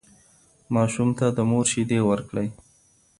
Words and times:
ماشوم 0.75 1.09
ته 1.19 1.25
د 1.37 1.39
مور 1.49 1.65
شیدې 1.71 1.99
ورکړئ. 2.09 2.47